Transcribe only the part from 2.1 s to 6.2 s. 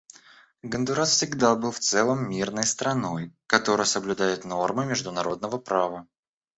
мирной страной, которая соблюдает нормы международного права.